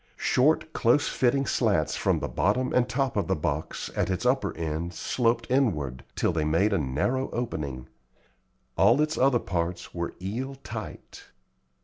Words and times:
Short, 0.17 0.73
close 0.73 1.07
fitting 1.09 1.45
slats 1.45 1.95
from 1.95 2.17
the 2.21 2.27
bottom 2.27 2.73
and 2.73 2.89
top 2.89 3.15
of 3.15 3.27
the 3.27 3.35
box, 3.35 3.91
at 3.95 4.09
its 4.09 4.25
upper 4.25 4.57
end, 4.57 4.95
sloped 4.95 5.45
inward, 5.47 6.03
till 6.15 6.33
they 6.33 6.43
made 6.43 6.73
a 6.73 6.79
narrow 6.79 7.29
opening. 7.29 7.87
All 8.79 8.99
its 8.99 9.15
other 9.15 9.37
parts 9.37 9.93
were 9.93 10.15
eel 10.19 10.55
tight. 10.63 11.25